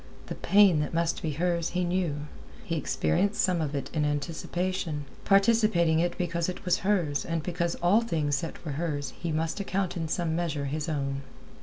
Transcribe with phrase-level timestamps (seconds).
[0.25, 2.21] The pain that must be hers he knew;
[2.63, 7.75] he experienced some of it in anticipation, participating it because it was hers and because
[7.83, 11.21] all things that were hers he must account in some measure his own.